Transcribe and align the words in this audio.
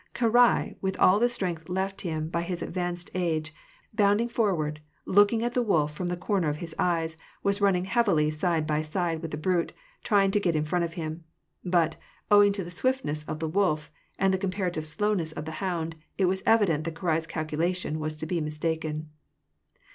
Karai, 0.15 0.77
with 0.81 0.97
all 0.97 1.19
the 1.19 1.29
strength 1.29 1.69
left 1.69 2.01
him 2.01 2.27
by 2.27 2.41
his 2.41 2.63
advanced 2.63 3.11
age, 3.13 3.53
bounding 3.93 4.27
forward, 4.27 4.81
looking 5.05 5.43
at 5.43 5.53
the 5.53 5.61
wolf 5.61 5.93
from 5.93 6.07
the 6.07 6.17
corner 6.17 6.49
of 6.49 6.57
his 6.57 6.73
eyes, 6.79 7.17
was 7.43 7.61
running 7.61 7.85
heavily 7.85 8.31
side 8.31 8.65
by 8.65 8.81
side 8.81 9.21
with 9.21 9.29
the 9.29 9.37
brute, 9.37 9.73
trying 10.03 10.31
to 10.31 10.39
get 10.39 10.55
in 10.55 10.65
front 10.65 10.83
of 10.85 10.93
him. 10.95 11.23
But, 11.63 11.97
owing 12.31 12.51
to 12.53 12.63
the 12.63 12.71
swiftness 12.71 13.23
of 13.25 13.37
the 13.37 13.47
wolf, 13.47 13.91
and 14.17 14.33
the 14.33 14.39
comparative 14.39 14.87
slowness 14.87 15.33
of 15.33 15.45
the 15.45 15.51
hound, 15.61 15.95
it 16.17 16.25
was 16.25 16.41
evident 16.47 16.83
that 16.85 16.95
Karai's 16.95 17.27
calculation 17.27 17.99
was 17.99 18.17
to 18.17 18.25
be 18.25 18.41
mistaken. 18.41 19.11